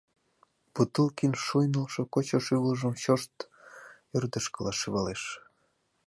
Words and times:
—Бутылкин 0.73 1.33
шуйнылшо 1.45 2.01
кочо 2.13 2.37
шӱвылжым 2.45 2.93
чошт 3.03 3.33
ӧрдыжкыла 4.15 4.73
шӱвалеш. 4.79 5.23